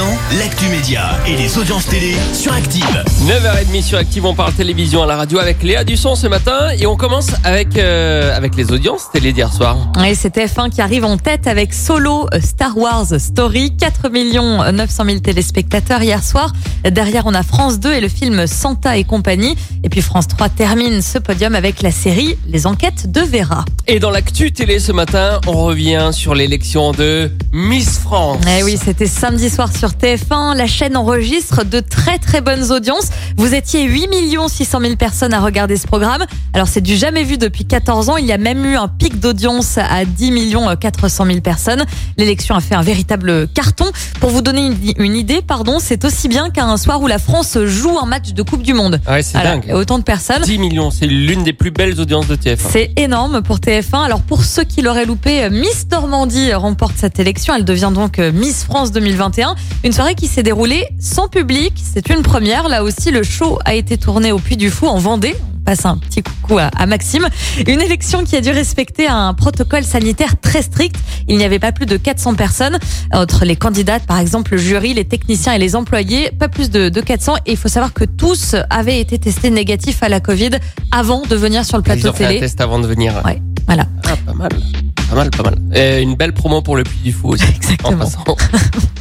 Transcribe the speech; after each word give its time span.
Maintenant, 0.00 0.18
l'actu 0.38 0.66
média 0.70 1.10
et 1.26 1.36
les 1.36 1.58
audiences 1.58 1.84
télé 1.84 2.14
sur 2.32 2.54
Active. 2.54 3.04
9h30 3.26 3.82
sur 3.82 3.98
Active, 3.98 4.24
on 4.24 4.34
parle 4.34 4.54
télévision 4.54 5.02
à 5.02 5.06
la 5.06 5.16
radio 5.16 5.38
avec 5.38 5.62
Léa 5.62 5.84
Dusson 5.84 6.14
ce 6.14 6.26
matin 6.26 6.70
et 6.78 6.86
on 6.86 6.96
commence 6.96 7.32
avec, 7.44 7.76
euh, 7.76 8.34
avec 8.34 8.56
les 8.56 8.72
audiences 8.72 9.10
télé 9.12 9.34
d'hier 9.34 9.52
soir. 9.52 9.76
Et 10.06 10.14
c'est 10.14 10.34
TF1 10.34 10.70
qui 10.70 10.80
arrive 10.80 11.04
en 11.04 11.18
tête 11.18 11.46
avec 11.46 11.74
Solo 11.74 12.28
euh, 12.32 12.40
Star 12.40 12.78
Wars 12.78 13.08
Story, 13.18 13.76
4 13.76 14.08
millions 14.08 14.72
900 14.72 15.04
000 15.04 15.18
téléspectateurs 15.18 16.02
hier 16.02 16.24
soir. 16.24 16.54
Derrière, 16.90 17.26
on 17.26 17.34
a 17.34 17.42
France 17.42 17.78
2 17.78 17.92
et 17.92 18.00
le 18.00 18.08
film 18.08 18.46
Santa 18.46 18.96
et 18.96 19.04
compagnie. 19.04 19.54
Et 19.84 19.90
puis 19.90 20.00
France 20.00 20.28
3 20.28 20.48
termine 20.48 21.02
ce 21.02 21.18
podium 21.18 21.54
avec 21.54 21.82
la 21.82 21.90
série 21.90 22.38
Les 22.46 22.66
Enquêtes 22.66 23.12
de 23.12 23.20
Vera. 23.20 23.66
Et 23.86 24.00
dans 24.00 24.10
l'actu 24.10 24.52
télé 24.52 24.78
ce 24.78 24.92
matin, 24.92 25.40
on 25.46 25.62
revient 25.64 26.08
sur 26.12 26.34
l'élection 26.34 26.92
de 26.92 27.30
Miss 27.52 27.98
France. 27.98 28.40
Eh 28.48 28.62
oui, 28.62 28.78
c'était 28.82 29.06
samedi 29.06 29.50
soir 29.50 29.68
sur 29.76 29.89
TF1. 29.92 30.56
La 30.56 30.66
chaîne 30.66 30.96
enregistre 30.96 31.64
de 31.64 31.80
très 31.80 32.18
très 32.18 32.40
bonnes 32.40 32.70
audiences. 32.72 33.08
Vous 33.36 33.54
étiez 33.54 33.84
8 33.84 34.08
600 34.48 34.80
000 34.80 34.96
personnes 34.96 35.34
à 35.34 35.40
regarder 35.40 35.76
ce 35.76 35.86
programme. 35.86 36.24
Alors 36.52 36.68
c'est 36.68 36.80
du 36.80 36.96
jamais 36.96 37.24
vu 37.24 37.38
depuis 37.38 37.64
14 37.64 38.08
ans. 38.10 38.16
Il 38.16 38.26
y 38.26 38.32
a 38.32 38.38
même 38.38 38.64
eu 38.64 38.76
un 38.76 38.88
pic 38.88 39.20
d'audience 39.20 39.78
à 39.78 40.04
10 40.04 40.54
400 40.80 41.26
000 41.26 41.40
personnes. 41.40 41.84
L'élection 42.16 42.54
a 42.54 42.60
fait 42.60 42.74
un 42.74 42.82
véritable 42.82 43.48
carton. 43.48 43.86
Pour 44.20 44.30
vous 44.30 44.42
donner 44.42 44.66
une, 44.66 44.76
une 44.98 45.16
idée, 45.16 45.42
pardon, 45.42 45.78
c'est 45.80 46.04
aussi 46.04 46.28
bien 46.28 46.50
qu'un 46.50 46.76
soir 46.76 47.00
où 47.00 47.06
la 47.06 47.18
France 47.18 47.58
joue 47.64 47.98
un 47.98 48.06
match 48.06 48.32
de 48.32 48.42
Coupe 48.42 48.62
du 48.62 48.74
Monde. 48.74 49.00
Ouais, 49.08 49.22
c'est 49.22 49.42
dingue. 49.42 49.70
Autant 49.72 49.98
de 49.98 50.04
personnes. 50.04 50.42
10 50.42 50.58
millions, 50.58 50.90
c'est 50.90 51.06
l'une 51.06 51.42
des 51.42 51.52
plus 51.52 51.70
belles 51.70 51.98
audiences 52.00 52.26
de 52.26 52.36
TF1. 52.36 52.58
C'est 52.70 52.92
énorme 52.96 53.42
pour 53.42 53.58
TF1. 53.58 54.04
Alors 54.04 54.20
pour 54.20 54.44
ceux 54.44 54.64
qui 54.64 54.82
l'auraient 54.82 55.06
loupé, 55.06 55.44
euh, 55.44 55.50
Miss 55.50 55.86
Normandie 55.90 56.52
remporte 56.52 56.94
cette 56.96 57.18
élection. 57.18 57.54
Elle 57.54 57.64
devient 57.64 57.90
donc 57.92 58.18
euh, 58.18 58.32
Miss 58.32 58.64
France 58.64 58.92
2021. 58.92 59.54
Une 59.82 59.92
soirée 59.92 60.14
qui 60.14 60.26
s'est 60.26 60.42
déroulée 60.42 60.86
sans 61.00 61.28
public. 61.28 61.72
C'est 61.82 62.10
une 62.10 62.22
première. 62.22 62.68
Là 62.68 62.82
aussi, 62.84 63.10
le 63.10 63.22
show 63.22 63.58
a 63.64 63.74
été 63.74 63.96
tourné 63.96 64.30
au 64.30 64.38
Puy 64.38 64.56
du 64.58 64.68
Fou 64.70 64.86
en 64.86 64.98
Vendée. 64.98 65.34
On 65.56 65.60
passe 65.64 65.86
un 65.86 65.96
petit 65.96 66.22
coucou 66.22 66.58
à, 66.58 66.64
à 66.76 66.84
Maxime. 66.84 67.26
Une 67.66 67.80
élection 67.80 68.24
qui 68.24 68.36
a 68.36 68.42
dû 68.42 68.50
respecter 68.50 69.06
un 69.06 69.32
protocole 69.32 69.84
sanitaire 69.84 70.38
très 70.38 70.60
strict. 70.60 70.96
Il 71.28 71.38
n'y 71.38 71.44
avait 71.44 71.58
pas 71.58 71.72
plus 71.72 71.86
de 71.86 71.96
400 71.96 72.34
personnes. 72.34 72.78
Entre 73.12 73.46
les 73.46 73.56
candidates, 73.56 74.02
par 74.04 74.18
exemple, 74.18 74.52
le 74.52 74.58
jury, 74.58 74.92
les 74.92 75.06
techniciens 75.06 75.54
et 75.54 75.58
les 75.58 75.74
employés, 75.76 76.30
pas 76.38 76.48
plus 76.48 76.68
de, 76.68 76.90
de 76.90 77.00
400. 77.00 77.36
Et 77.46 77.52
il 77.52 77.56
faut 77.56 77.68
savoir 77.68 77.94
que 77.94 78.04
tous 78.04 78.56
avaient 78.68 79.00
été 79.00 79.18
testés 79.18 79.48
négatifs 79.50 80.02
à 80.02 80.10
la 80.10 80.20
Covid 80.20 80.50
avant 80.92 81.22
de 81.22 81.36
venir 81.36 81.64
sur 81.64 81.78
le 81.78 81.82
Ils 81.82 81.84
plateau 81.84 82.08
ont 82.08 82.12
fait 82.12 82.24
un 82.24 82.28
télé. 82.28 82.40
test 82.40 82.60
avant 82.60 82.80
de 82.80 82.86
venir. 82.86 83.14
Ouais, 83.24 83.40
voilà. 83.66 83.86
Ah, 84.06 84.16
pas 84.26 84.34
mal. 84.34 84.50
Pas 85.08 85.16
mal, 85.16 85.30
pas 85.30 85.42
mal. 85.42 85.56
Et 85.74 86.02
une 86.02 86.16
belle 86.16 86.34
promo 86.34 86.60
pour 86.60 86.76
le 86.76 86.82
Puy 86.84 86.98
du 87.02 87.12
Fou 87.12 87.28
aussi. 87.30 87.44
Exactement. 87.56 87.92
En 87.94 87.98
passant. 87.98 88.24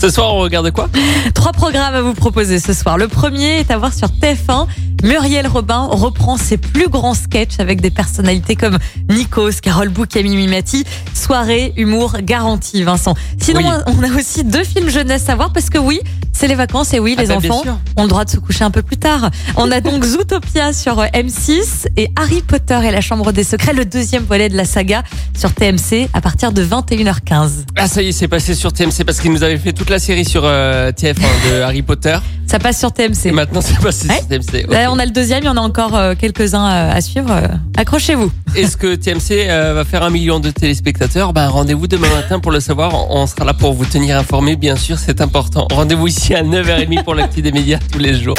Ce 0.00 0.10
soir, 0.10 0.32
on 0.34 0.38
regarde 0.38 0.70
quoi? 0.70 0.88
Trois 1.34 1.52
programmes 1.52 1.94
à 1.94 2.02
vous 2.02 2.14
proposer 2.14 2.60
ce 2.60 2.72
soir. 2.72 2.98
Le 2.98 3.08
premier 3.08 3.58
est 3.60 3.70
à 3.72 3.78
voir 3.78 3.92
sur 3.92 4.08
TF1. 4.08 4.66
Muriel 5.04 5.46
Robin 5.46 5.86
reprend 5.90 6.36
ses 6.36 6.56
plus 6.56 6.88
grands 6.88 7.14
sketchs 7.14 7.58
avec 7.60 7.80
des 7.80 7.90
personnalités 7.90 8.56
comme 8.56 8.78
Nikos, 9.10 9.60
Carole 9.62 9.88
Bouc 9.90 10.16
et 10.16 10.22
Mimi 10.22 10.46
Mati. 10.48 10.84
Soirée, 11.14 11.72
humour 11.76 12.16
garanti, 12.22 12.82
Vincent. 12.82 13.14
Sinon, 13.40 13.60
Oui. 13.60 13.66
on 13.86 14.02
a 14.02 14.16
aussi 14.18 14.44
deux 14.44 14.64
films 14.64 14.88
jeunesse 14.88 15.28
à 15.28 15.34
voir 15.36 15.52
parce 15.52 15.70
que 15.70 15.78
oui, 15.78 16.00
c'est 16.32 16.48
les 16.48 16.56
vacances 16.56 16.94
et 16.94 16.98
oui, 17.00 17.14
Ah 17.16 17.22
les 17.22 17.28
bah, 17.28 17.36
enfants 17.36 17.62
ont 17.96 18.02
le 18.02 18.08
droit 18.08 18.24
de 18.24 18.30
se 18.30 18.38
coucher 18.38 18.64
un 18.64 18.70
peu 18.72 18.82
plus 18.82 18.96
tard. 18.96 19.30
On 19.56 19.70
a 19.70 19.80
donc 19.80 20.04
Zootopia 20.04 20.72
sur 20.72 20.98
euh, 21.00 21.06
M6 21.14 21.86
et 21.96 22.08
Harry 22.16 22.42
Potter 22.42 22.78
et 22.84 22.90
la 22.90 23.00
Chambre 23.00 23.32
des 23.32 23.44
Secrets, 23.44 23.72
le 23.74 23.84
deuxième 23.84 24.24
volet 24.24 24.48
de 24.48 24.56
la 24.56 24.64
saga 24.64 25.02
sur 25.36 25.52
TMC 25.52 26.08
à 26.12 26.20
partir 26.20 26.50
de 26.52 26.64
21h15. 26.64 27.50
Ah, 27.76 27.86
ça 27.86 28.02
y 28.02 28.08
est, 28.08 28.12
c'est 28.12 28.28
passé 28.28 28.54
sur 28.56 28.72
TMC 28.72 29.04
parce 29.06 29.20
qu'ils 29.20 29.32
nous 29.32 29.42
avaient 29.44 29.58
fait 29.58 29.72
toute 29.72 29.87
la 29.90 29.98
série 29.98 30.24
sur 30.24 30.42
euh, 30.44 30.90
TF1 30.92 31.16
de 31.50 31.60
Harry 31.62 31.82
Potter. 31.82 32.16
Ça 32.46 32.58
passe 32.58 32.78
sur 32.78 32.92
TMC. 32.92 33.26
Et 33.26 33.32
maintenant, 33.32 33.60
c'est 33.60 33.78
passé 33.78 34.08
Ouais. 34.08 34.16
sur 34.16 34.26
TMC. 34.28 34.66
Là, 34.70 34.90
on 34.90 34.98
a 34.98 35.04
le 35.04 35.10
deuxième, 35.10 35.42
il 35.42 35.46
y 35.46 35.50
en 35.50 35.56
a 35.56 35.60
encore 35.60 35.94
euh, 35.96 36.14
quelques-uns 36.18 36.66
euh, 36.66 36.92
à 36.92 37.00
suivre. 37.02 37.30
euh, 37.30 37.46
Accrochez-vous. 37.76 38.30
Est-ce 38.56 38.76
que 38.78 38.94
TMC 38.94 39.46
euh, 39.50 39.74
va 39.74 39.84
faire 39.84 40.02
un 40.02 40.10
million 40.10 40.40
de 40.40 40.50
téléspectateurs? 40.50 41.32
Ben 41.34 41.48
rendez-vous 41.48 41.86
demain 41.86 42.08
matin 42.08 42.40
pour 42.40 42.50
le 42.52 42.60
savoir. 42.60 43.10
On 43.10 43.26
sera 43.26 43.44
là 43.44 43.52
pour 43.54 43.74
vous 43.74 43.84
tenir 43.84 44.16
informés, 44.18 44.56
bien 44.56 44.76
sûr, 44.76 44.98
c'est 44.98 45.20
important. 45.20 45.66
Rendez-vous 45.70 46.06
ici 46.06 46.34
à 46.34 46.42
9h30 46.42 47.04
pour 47.04 47.14
l'actu 47.14 47.42
des 47.42 47.52
médias 47.52 47.78
tous 47.92 47.98
les 47.98 48.14
jours. 48.14 48.36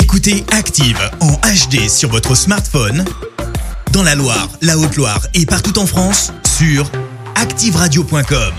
Écoutez 0.00 0.44
Active 0.52 0.98
en 1.20 1.32
HD 1.32 1.88
sur 1.90 2.08
votre 2.08 2.34
smartphone, 2.34 3.04
dans 3.92 4.02
la 4.02 4.14
Loire, 4.14 4.48
la 4.62 4.78
Haute-Loire 4.78 5.20
et 5.34 5.44
partout 5.44 5.78
en 5.78 5.84
France, 5.86 6.32
sur 6.58 6.90
activeradio.com. 7.34 8.52